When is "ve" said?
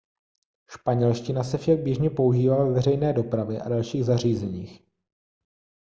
2.65-2.73